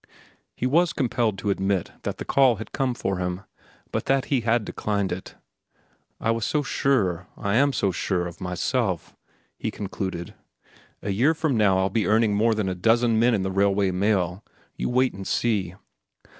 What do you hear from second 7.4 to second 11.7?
am so sure—of myself," he concluded. "A year from